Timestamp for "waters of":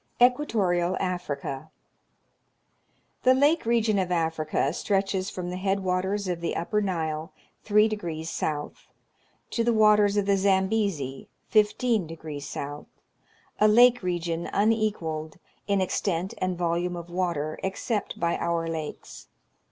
5.81-6.41, 9.75-10.25